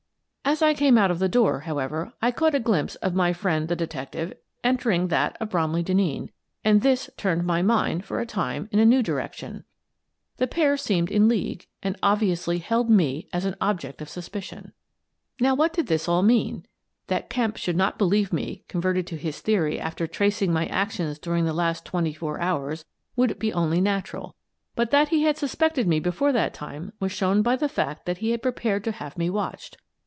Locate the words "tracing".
20.05-20.51